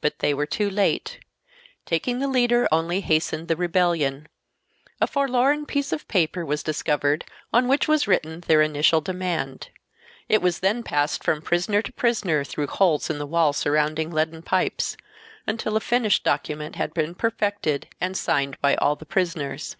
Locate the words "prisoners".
19.04-19.76